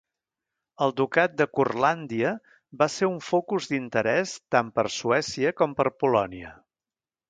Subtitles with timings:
[0.85, 2.33] El Ducat de Curlàndia
[2.81, 6.61] va ser un focus d'interès tant per Suècia com per Polònia.